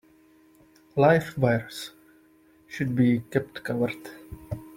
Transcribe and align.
Live 0.95 1.37
wires 1.37 1.91
should 2.67 2.95
be 2.95 3.19
kept 3.31 3.63
covered. 3.63 3.99